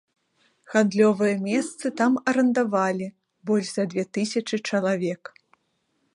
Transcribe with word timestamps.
Гандлёвыя 0.71 1.35
месцы 1.47 1.85
там 2.01 2.13
арандавалі 2.31 3.07
больш 3.51 3.67
за 3.77 3.83
дзве 3.93 4.03
тысячы 4.21 4.55
чалавек. 4.73 5.21